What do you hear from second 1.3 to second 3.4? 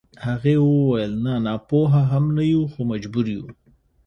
ناپوهه هم نه يو خو مجبور